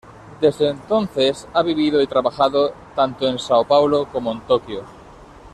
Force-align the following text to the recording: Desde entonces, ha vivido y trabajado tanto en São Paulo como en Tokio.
Desde 0.41 0.67
entonces, 0.67 1.47
ha 1.53 1.61
vivido 1.61 2.01
y 2.01 2.07
trabajado 2.07 2.73
tanto 2.95 3.27
en 3.27 3.35
São 3.35 3.67
Paulo 3.67 4.07
como 4.11 4.31
en 4.31 4.41
Tokio. 4.47 4.83